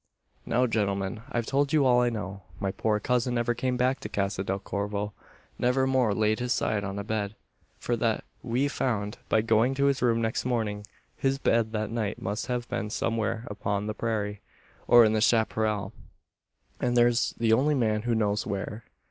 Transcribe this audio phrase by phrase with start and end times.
[0.47, 2.41] "Now, gentlemen, I've told you all I know.
[2.59, 5.13] My poor cousin never came back to Casa del Corvo
[5.59, 7.35] never more laid his side on a bed,
[7.77, 10.87] for that we found by going to his room next morning.
[11.15, 14.41] His bed that night must have been somewhere upon the prairie,
[14.87, 15.93] or in the chapparal;
[16.79, 18.85] and there's the only man who knows where."